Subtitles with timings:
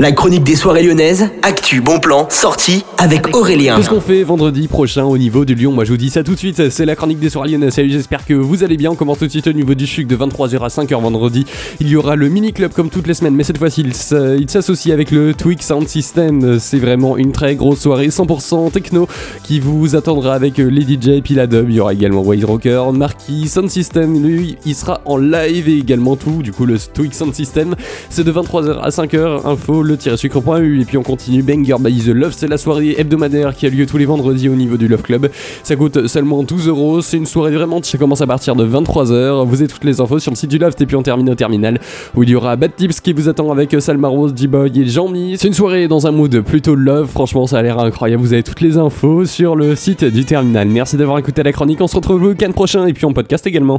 [0.00, 3.76] La chronique des soirées lyonnaises, actu, bon plan, sortie avec Aurélien.
[3.76, 6.32] Qu'est-ce qu'on fait vendredi prochain au niveau du Lyon Moi je vous dis ça tout
[6.32, 7.74] de suite, c'est la chronique des soirées lyonnaises.
[7.74, 8.90] Salut, j'espère que vous allez bien.
[8.90, 11.44] On commence tout de suite au niveau du chuc de 23h à 5h vendredi.
[11.80, 14.90] Il y aura le mini club comme toutes les semaines, mais cette fois-ci il s'associe
[14.90, 16.58] avec le Twix Sound System.
[16.58, 19.06] C'est vraiment une très grosse soirée 100% techno
[19.42, 21.68] qui vous attendra avec les DJ et puis la dub.
[21.68, 24.26] Il y aura également Wide Rocker, Marquis, Sound System.
[24.26, 26.40] Lui, il sera en live et également tout.
[26.42, 27.74] Du coup, le Twix Sound System,
[28.08, 29.46] c'est de 23h à 5h.
[29.46, 33.66] Info le-sucre.eu et puis on continue Banger by The Love, c'est la soirée hebdomadaire qui
[33.66, 35.28] a lieu tous les vendredis au niveau du Love Club.
[35.62, 39.46] Ça coûte seulement 12 euros, c'est une soirée vraiment, ça commence à partir de 23h.
[39.46, 41.34] Vous avez toutes les infos sur le site du Love et puis on termine au
[41.34, 41.80] terminal
[42.14, 45.36] où il y aura Bad Tips qui vous attend avec Salma Rose, G-Boy et Jean-Mi.
[45.38, 48.22] C'est une soirée dans un mood plutôt love, franchement ça a l'air incroyable.
[48.22, 50.68] Vous avez toutes les infos sur le site du terminal.
[50.68, 53.46] Merci d'avoir écouté la chronique, on se retrouve le week-end prochain et puis en podcast
[53.46, 53.78] également.